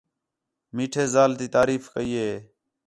میٹھے 0.75 1.03
ذال 1.13 1.31
تی 1.39 1.47
تعریف 1.55 1.83
کَئی 1.93 2.11
ہِے 2.21 2.33